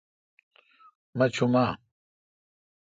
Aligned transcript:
مہ 1.17 1.25
چو 1.33 1.45
م 1.53 1.55
اہ؟ 1.61 1.69